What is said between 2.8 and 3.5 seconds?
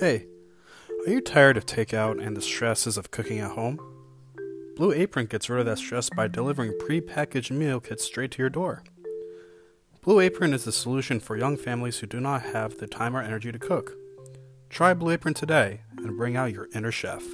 of cooking at